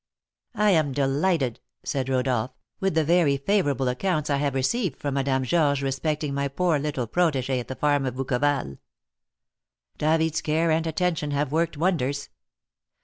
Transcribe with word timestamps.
"I 0.55 0.71
am 0.71 0.93
delighted," 0.93 1.59
said 1.83 2.09
Rodolph, 2.09 2.55
"with 2.79 2.95
the 2.95 3.03
very 3.03 3.37
favourable 3.37 3.87
accounts 3.87 4.31
I 4.31 4.37
have 4.37 4.55
received 4.55 4.97
from 4.99 5.13
Madame 5.13 5.43
Georges 5.43 5.83
respecting 5.83 6.33
my 6.33 6.47
poor 6.47 6.79
little 6.79 7.05
protégée 7.07 7.59
at 7.59 7.67
the 7.67 7.75
farm 7.75 8.07
of 8.07 8.15
Bouqueval. 8.15 8.79
David's 9.99 10.41
care 10.41 10.71
and 10.71 10.87
attention 10.87 11.29
have 11.29 11.51
worked 11.51 11.77
wonders. 11.77 12.29